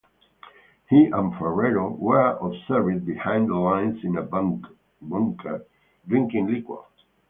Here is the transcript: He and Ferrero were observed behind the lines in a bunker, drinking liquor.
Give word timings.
He 0.89 1.05
and 1.13 1.31
Ferrero 1.37 1.91
were 1.91 2.31
observed 2.37 3.05
behind 3.05 3.49
the 3.51 3.53
lines 3.55 4.03
in 4.03 4.17
a 4.17 4.23
bunker, 4.23 5.63
drinking 6.07 6.47
liquor. 6.47 6.79